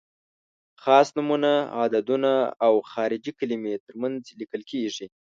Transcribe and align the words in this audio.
خاص 0.83 1.07
نومونه، 1.15 1.51
عددونه 1.81 2.31
او 2.65 2.73
خارجي 2.91 3.31
کلمې 3.39 3.73
تر 3.85 3.93
منځ 4.01 4.21
لیکل 4.39 4.61
کیږي. 4.71 5.05